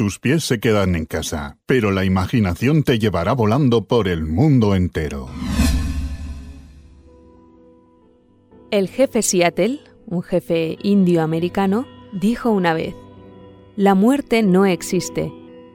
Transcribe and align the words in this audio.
Tus 0.00 0.18
pies 0.18 0.44
se 0.44 0.60
quedan 0.60 0.94
en 0.94 1.04
casa, 1.04 1.58
pero 1.66 1.90
la 1.90 2.06
imaginación 2.06 2.84
te 2.84 2.98
llevará 2.98 3.34
volando 3.34 3.84
por 3.84 4.08
el 4.08 4.24
mundo 4.24 4.74
entero. 4.74 5.28
El 8.70 8.88
jefe 8.88 9.20
Seattle, 9.20 9.80
un 10.06 10.22
jefe 10.22 10.78
indio-americano, 10.82 11.86
dijo 12.14 12.48
una 12.50 12.72
vez, 12.72 12.94
La 13.76 13.94
muerte 13.94 14.42
no 14.42 14.64
existe, 14.64 15.30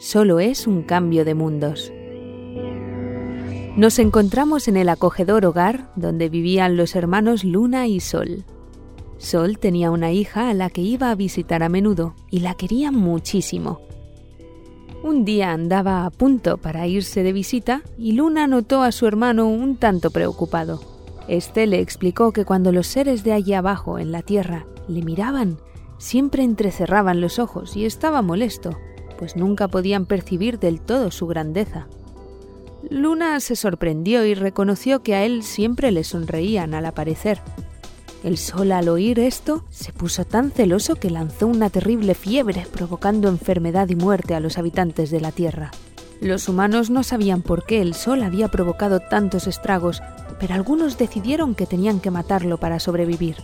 solo 0.00 0.40
es 0.40 0.66
un 0.66 0.82
cambio 0.82 1.24
de 1.24 1.34
mundos. 1.34 1.92
Nos 3.76 4.00
encontramos 4.00 4.66
en 4.66 4.78
el 4.78 4.88
acogedor 4.88 5.46
hogar 5.46 5.92
donde 5.94 6.28
vivían 6.28 6.76
los 6.76 6.96
hermanos 6.96 7.44
Luna 7.44 7.86
y 7.86 8.00
Sol. 8.00 8.44
Sol 9.18 9.60
tenía 9.60 9.92
una 9.92 10.10
hija 10.10 10.50
a 10.50 10.54
la 10.54 10.70
que 10.70 10.80
iba 10.80 11.12
a 11.12 11.14
visitar 11.14 11.62
a 11.62 11.68
menudo 11.68 12.16
y 12.32 12.40
la 12.40 12.54
quería 12.54 12.90
muchísimo. 12.90 13.87
Un 15.02 15.24
día 15.24 15.52
andaba 15.52 16.04
a 16.04 16.10
punto 16.10 16.56
para 16.56 16.88
irse 16.88 17.22
de 17.22 17.32
visita 17.32 17.82
y 17.96 18.12
Luna 18.12 18.48
notó 18.48 18.82
a 18.82 18.90
su 18.90 19.06
hermano 19.06 19.48
un 19.48 19.76
tanto 19.76 20.10
preocupado. 20.10 20.80
Este 21.28 21.66
le 21.66 21.80
explicó 21.80 22.32
que 22.32 22.44
cuando 22.44 22.72
los 22.72 22.88
seres 22.88 23.22
de 23.22 23.32
allí 23.32 23.54
abajo, 23.54 23.98
en 24.00 24.10
la 24.10 24.22
tierra, 24.22 24.66
le 24.88 25.02
miraban, 25.02 25.58
siempre 25.98 26.42
entrecerraban 26.42 27.20
los 27.20 27.38
ojos 27.38 27.76
y 27.76 27.84
estaba 27.84 28.22
molesto, 28.22 28.76
pues 29.18 29.36
nunca 29.36 29.68
podían 29.68 30.04
percibir 30.06 30.58
del 30.58 30.80
todo 30.80 31.12
su 31.12 31.28
grandeza. 31.28 31.86
Luna 32.90 33.38
se 33.40 33.54
sorprendió 33.54 34.24
y 34.24 34.34
reconoció 34.34 35.02
que 35.02 35.14
a 35.14 35.24
él 35.24 35.42
siempre 35.42 35.92
le 35.92 36.02
sonreían 36.02 36.74
al 36.74 36.86
aparecer. 36.86 37.40
El 38.24 38.36
sol 38.36 38.72
al 38.72 38.88
oír 38.88 39.20
esto 39.20 39.64
se 39.70 39.92
puso 39.92 40.24
tan 40.24 40.50
celoso 40.50 40.96
que 40.96 41.08
lanzó 41.08 41.46
una 41.46 41.70
terrible 41.70 42.14
fiebre 42.14 42.66
provocando 42.72 43.28
enfermedad 43.28 43.88
y 43.88 43.94
muerte 43.94 44.34
a 44.34 44.40
los 44.40 44.58
habitantes 44.58 45.10
de 45.10 45.20
la 45.20 45.30
Tierra. 45.30 45.70
Los 46.20 46.48
humanos 46.48 46.90
no 46.90 47.04
sabían 47.04 47.42
por 47.42 47.64
qué 47.64 47.80
el 47.80 47.94
sol 47.94 48.24
había 48.24 48.48
provocado 48.48 48.98
tantos 48.98 49.46
estragos, 49.46 50.02
pero 50.40 50.54
algunos 50.54 50.98
decidieron 50.98 51.54
que 51.54 51.66
tenían 51.66 52.00
que 52.00 52.10
matarlo 52.10 52.58
para 52.58 52.80
sobrevivir. 52.80 53.36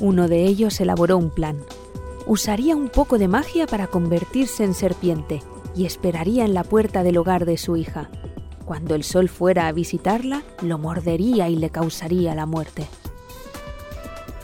Uno 0.00 0.28
de 0.28 0.44
ellos 0.44 0.78
elaboró 0.80 1.16
un 1.16 1.30
plan. 1.30 1.56
Usaría 2.26 2.76
un 2.76 2.90
poco 2.90 3.16
de 3.16 3.28
magia 3.28 3.66
para 3.66 3.86
convertirse 3.86 4.64
en 4.64 4.74
serpiente 4.74 5.42
y 5.74 5.86
esperaría 5.86 6.44
en 6.44 6.52
la 6.52 6.64
puerta 6.64 7.02
del 7.02 7.16
hogar 7.16 7.46
de 7.46 7.56
su 7.56 7.76
hija. 7.78 8.10
Cuando 8.66 8.94
el 8.94 9.02
sol 9.02 9.30
fuera 9.30 9.66
a 9.66 9.72
visitarla, 9.72 10.42
lo 10.60 10.76
mordería 10.76 11.48
y 11.48 11.56
le 11.56 11.70
causaría 11.70 12.34
la 12.34 12.44
muerte. 12.44 12.86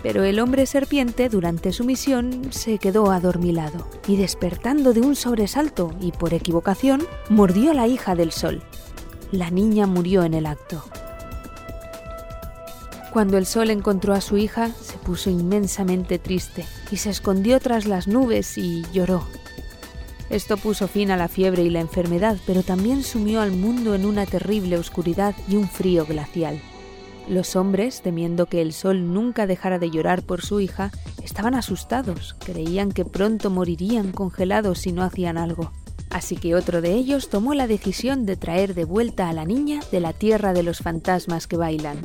Pero 0.02 0.24
el 0.24 0.40
hombre 0.40 0.66
serpiente 0.66 1.28
durante 1.28 1.72
su 1.72 1.84
misión 1.84 2.48
se 2.50 2.78
quedó 2.78 3.10
adormilado 3.10 3.86
y 4.06 4.16
despertando 4.16 4.92
de 4.92 5.00
un 5.00 5.14
sobresalto 5.14 5.94
y 6.00 6.12
por 6.12 6.32
equivocación, 6.32 7.06
mordió 7.28 7.72
a 7.72 7.74
la 7.74 7.86
hija 7.86 8.14
del 8.14 8.32
sol. 8.32 8.62
La 9.30 9.50
niña 9.50 9.86
murió 9.86 10.24
en 10.24 10.34
el 10.34 10.46
acto. 10.46 10.82
Cuando 13.12 13.38
el 13.38 13.46
sol 13.46 13.70
encontró 13.70 14.14
a 14.14 14.20
su 14.20 14.38
hija, 14.38 14.70
se 14.80 14.96
puso 14.96 15.30
inmensamente 15.30 16.18
triste 16.18 16.64
y 16.90 16.96
se 16.96 17.10
escondió 17.10 17.58
tras 17.58 17.84
las 17.86 18.06
nubes 18.06 18.56
y 18.56 18.84
lloró. 18.92 19.26
Esto 20.30 20.56
puso 20.56 20.86
fin 20.86 21.10
a 21.10 21.16
la 21.16 21.26
fiebre 21.26 21.64
y 21.64 21.70
la 21.70 21.80
enfermedad, 21.80 22.38
pero 22.46 22.62
también 22.62 23.02
sumió 23.02 23.40
al 23.40 23.50
mundo 23.50 23.96
en 23.96 24.06
una 24.06 24.26
terrible 24.26 24.78
oscuridad 24.78 25.34
y 25.48 25.56
un 25.56 25.68
frío 25.68 26.06
glacial. 26.06 26.62
Los 27.28 27.54
hombres, 27.56 28.02
temiendo 28.02 28.46
que 28.46 28.60
el 28.60 28.72
sol 28.72 29.12
nunca 29.12 29.46
dejara 29.46 29.78
de 29.78 29.90
llorar 29.90 30.22
por 30.22 30.42
su 30.42 30.60
hija, 30.60 30.90
estaban 31.22 31.54
asustados, 31.54 32.34
creían 32.44 32.90
que 32.92 33.04
pronto 33.04 33.50
morirían 33.50 34.12
congelados 34.12 34.80
si 34.80 34.92
no 34.92 35.02
hacían 35.02 35.38
algo. 35.38 35.70
Así 36.10 36.36
que 36.36 36.56
otro 36.56 36.80
de 36.80 36.94
ellos 36.94 37.28
tomó 37.28 37.54
la 37.54 37.68
decisión 37.68 38.26
de 38.26 38.36
traer 38.36 38.74
de 38.74 38.84
vuelta 38.84 39.28
a 39.28 39.32
la 39.32 39.44
niña 39.44 39.80
de 39.92 40.00
la 40.00 40.12
tierra 40.12 40.52
de 40.52 40.64
los 40.64 40.78
fantasmas 40.78 41.46
que 41.46 41.56
bailan. 41.56 41.98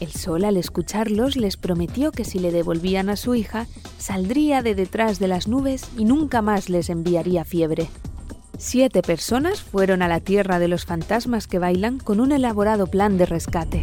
El 0.00 0.12
sol 0.12 0.44
al 0.44 0.56
escucharlos 0.56 1.36
les 1.36 1.56
prometió 1.56 2.12
que 2.12 2.24
si 2.24 2.38
le 2.38 2.52
devolvían 2.52 3.08
a 3.08 3.16
su 3.16 3.34
hija, 3.34 3.66
saldría 3.98 4.62
de 4.62 4.74
detrás 4.74 5.18
de 5.18 5.28
las 5.28 5.48
nubes 5.48 5.88
y 5.96 6.04
nunca 6.04 6.42
más 6.42 6.68
les 6.68 6.88
enviaría 6.88 7.44
fiebre. 7.44 7.88
Siete 8.58 9.02
personas 9.02 9.62
fueron 9.62 10.02
a 10.02 10.08
la 10.08 10.20
tierra 10.20 10.58
de 10.58 10.68
los 10.68 10.84
fantasmas 10.84 11.46
que 11.46 11.58
bailan 11.58 11.98
con 11.98 12.20
un 12.20 12.32
elaborado 12.32 12.86
plan 12.86 13.16
de 13.16 13.26
rescate. 13.26 13.82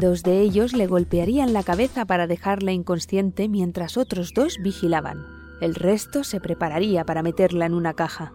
Dos 0.00 0.22
de 0.22 0.40
ellos 0.40 0.72
le 0.72 0.86
golpearían 0.86 1.52
la 1.52 1.62
cabeza 1.62 2.06
para 2.06 2.26
dejarla 2.26 2.72
inconsciente 2.72 3.50
mientras 3.50 3.98
otros 3.98 4.32
dos 4.32 4.56
vigilaban. 4.62 5.26
El 5.60 5.74
resto 5.74 6.24
se 6.24 6.40
prepararía 6.40 7.04
para 7.04 7.22
meterla 7.22 7.66
en 7.66 7.74
una 7.74 7.92
caja. 7.92 8.32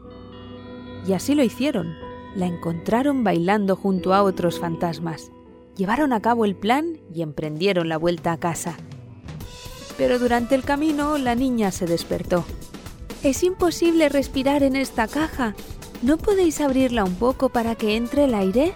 Y 1.07 1.13
así 1.13 1.33
lo 1.33 1.41
hicieron. 1.41 1.95
La 2.35 2.45
encontraron 2.45 3.23
bailando 3.23 3.75
junto 3.75 4.13
a 4.13 4.21
otros 4.21 4.59
fantasmas. 4.59 5.31
Llevaron 5.75 6.13
a 6.13 6.21
cabo 6.21 6.45
el 6.45 6.55
plan 6.55 6.99
y 7.11 7.23
emprendieron 7.23 7.89
la 7.89 7.97
vuelta 7.97 8.31
a 8.31 8.37
casa. 8.37 8.77
Pero 9.97 10.19
durante 10.19 10.53
el 10.53 10.63
camino 10.63 11.17
la 11.17 11.33
niña 11.33 11.71
se 11.71 11.87
despertó. 11.87 12.45
Es 13.23 13.41
imposible 13.41 14.09
respirar 14.09 14.61
en 14.61 14.75
esta 14.75 15.07
caja. 15.07 15.55
¿No 16.03 16.17
podéis 16.17 16.61
abrirla 16.61 17.03
un 17.03 17.15
poco 17.15 17.49
para 17.49 17.73
que 17.73 17.95
entre 17.95 18.25
el 18.25 18.35
aire? 18.35 18.75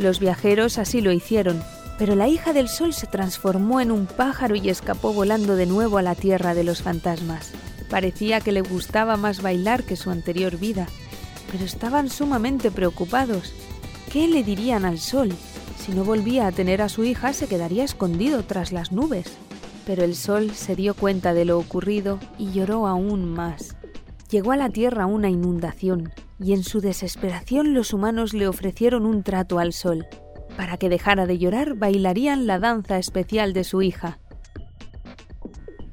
Los 0.00 0.18
viajeros 0.18 0.78
así 0.78 1.02
lo 1.02 1.12
hicieron, 1.12 1.62
pero 1.98 2.14
la 2.14 2.26
hija 2.26 2.54
del 2.54 2.70
sol 2.70 2.94
se 2.94 3.06
transformó 3.06 3.82
en 3.82 3.90
un 3.90 4.06
pájaro 4.06 4.56
y 4.56 4.70
escapó 4.70 5.12
volando 5.12 5.56
de 5.56 5.66
nuevo 5.66 5.98
a 5.98 6.02
la 6.02 6.14
tierra 6.14 6.54
de 6.54 6.64
los 6.64 6.80
fantasmas. 6.80 7.52
Parecía 7.90 8.40
que 8.40 8.50
le 8.50 8.62
gustaba 8.62 9.18
más 9.18 9.42
bailar 9.42 9.82
que 9.82 9.96
su 9.96 10.10
anterior 10.10 10.56
vida, 10.56 10.86
pero 11.52 11.66
estaban 11.66 12.08
sumamente 12.08 12.70
preocupados. 12.70 13.52
¿Qué 14.10 14.26
le 14.26 14.42
dirían 14.42 14.86
al 14.86 14.98
sol? 14.98 15.34
Si 15.76 15.92
no 15.92 16.02
volvía 16.02 16.46
a 16.46 16.52
tener 16.52 16.80
a 16.80 16.88
su 16.88 17.04
hija 17.04 17.34
se 17.34 17.46
quedaría 17.46 17.84
escondido 17.84 18.42
tras 18.42 18.72
las 18.72 18.92
nubes. 18.92 19.26
Pero 19.84 20.02
el 20.02 20.16
sol 20.16 20.52
se 20.52 20.76
dio 20.76 20.94
cuenta 20.94 21.34
de 21.34 21.44
lo 21.44 21.58
ocurrido 21.58 22.18
y 22.38 22.52
lloró 22.52 22.86
aún 22.86 23.28
más. 23.28 23.76
Llegó 24.30 24.52
a 24.52 24.56
la 24.56 24.70
tierra 24.70 25.04
una 25.04 25.28
inundación, 25.28 26.10
y 26.42 26.54
en 26.54 26.64
su 26.64 26.80
desesperación 26.80 27.74
los 27.74 27.92
humanos 27.92 28.32
le 28.32 28.48
ofrecieron 28.48 29.04
un 29.04 29.22
trato 29.22 29.58
al 29.58 29.72
sol. 29.72 30.06
Para 30.56 30.76
que 30.78 30.88
dejara 30.88 31.26
de 31.26 31.38
llorar, 31.38 31.74
bailarían 31.74 32.46
la 32.46 32.58
danza 32.58 32.98
especial 32.98 33.52
de 33.52 33.64
su 33.64 33.82
hija. 33.82 34.18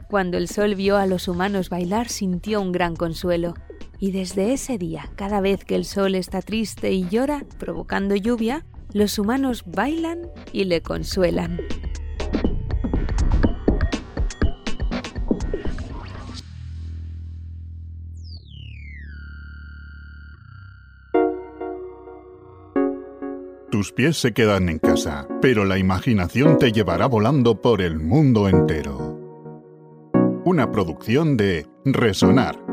Cuando 0.09 0.37
el 0.37 0.47
sol 0.47 0.75
vio 0.75 0.97
a 0.97 1.05
los 1.05 1.27
humanos 1.27 1.69
bailar, 1.69 2.07
sintió 2.07 2.61
un 2.61 2.71
gran 2.71 2.95
consuelo. 2.95 3.55
Y 3.99 4.11
desde 4.11 4.53
ese 4.53 4.77
día, 4.77 5.09
cada 5.15 5.41
vez 5.41 5.65
que 5.65 5.75
el 5.75 5.83
sol 5.83 6.15
está 6.15 6.41
triste 6.41 6.91
y 6.91 7.07
llora, 7.09 7.45
provocando 7.59 8.15
lluvia, 8.15 8.65
los 8.93 9.19
humanos 9.19 9.63
bailan 9.65 10.29
y 10.53 10.63
le 10.63 10.81
consuelan. 10.81 11.59
Tus 23.77 23.93
pies 23.93 24.17
se 24.17 24.33
quedan 24.33 24.69
en 24.69 24.79
casa, 24.79 25.27
pero 25.39 25.63
la 25.63 25.77
imaginación 25.77 26.57
te 26.57 26.71
llevará 26.71 27.05
volando 27.05 27.61
por 27.61 27.83
el 27.83 27.99
mundo 27.99 28.49
entero. 28.49 29.15
Una 30.45 30.71
producción 30.71 31.37
de 31.37 31.67
Resonar 31.85 32.66